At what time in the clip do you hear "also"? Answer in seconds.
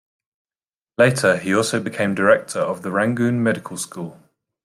1.53-1.79